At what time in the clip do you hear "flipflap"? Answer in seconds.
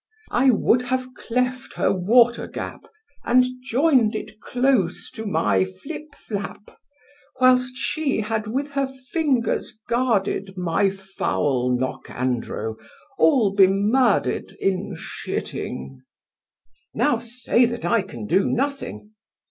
5.63-6.75